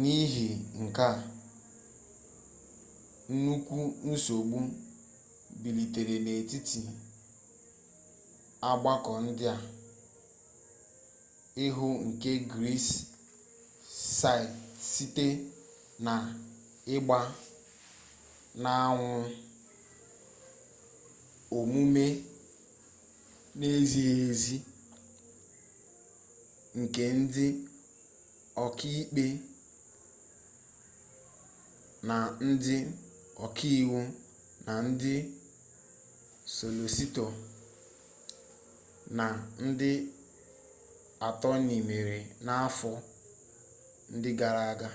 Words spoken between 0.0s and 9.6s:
n'ihi nke a nnukwu nsogbu bilitere n'etiti ọgbakọ ndị